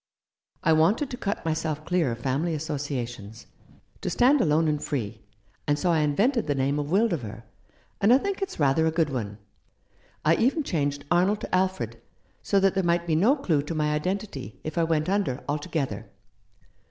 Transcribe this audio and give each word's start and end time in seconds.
I 0.63 0.73
wanted 0.73 1.11
to 1.11 1.15
cut 1.17 1.45
myself 1.45 1.85
clear 1.85 2.11
of 2.11 2.17
family 2.21 2.55
associations— 2.55 3.45
to 4.01 4.09
stand 4.09 4.41
alone 4.41 4.67
and 4.67 4.83
free— 4.83 5.21
and 5.67 5.77
so 5.77 5.91
I 5.91 5.99
invented 5.99 6.47
the 6.47 6.55
name 6.55 6.79
of 6.79 6.87
Wildover; 6.87 7.43
and 8.01 8.11
I 8.11 8.17
think 8.17 8.41
it's 8.41 8.59
rather 8.59 8.87
a 8.87 8.91
good 8.91 9.11
one. 9.11 9.37
I 10.25 10.37
even 10.37 10.63
changed 10.63 11.05
Arnold 11.11 11.41
to 11.41 11.53
Alfred, 11.55 12.01
so 12.41 12.59
that 12.61 12.73
there 12.73 12.81
might 12.83 13.05
be 13.05 13.15
no 13.15 13.35
clue 13.35 13.61
to 13.61 13.75
my 13.75 13.93
identity 13.93 14.59
if 14.63 14.75
I 14.75 14.83
went 14.85 15.07
under 15.07 15.43
altogether." 15.47 16.09